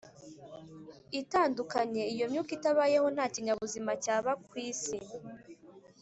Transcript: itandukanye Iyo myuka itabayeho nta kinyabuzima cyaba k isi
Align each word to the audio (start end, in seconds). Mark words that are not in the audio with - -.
itandukanye 1.19 2.03
Iyo 2.13 2.25
myuka 2.31 2.51
itabayeho 2.57 3.07
nta 3.15 3.25
kinyabuzima 3.33 3.91
cyaba 4.03 4.31
k 4.49 4.51
isi 4.67 4.97